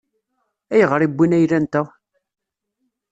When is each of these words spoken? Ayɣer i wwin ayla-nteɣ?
Ayɣer 0.73 1.01
i 1.05 1.07
wwin 1.11 1.35
ayla-nteɣ? 1.37 1.87